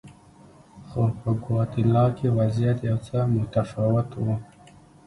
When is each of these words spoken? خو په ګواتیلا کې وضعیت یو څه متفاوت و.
خو 0.87 1.01
په 1.21 1.29
ګواتیلا 1.43 2.05
کې 2.17 2.27
وضعیت 2.37 2.77
یو 2.89 2.97
څه 3.07 3.17
متفاوت 3.33 4.09
و. 4.23 4.25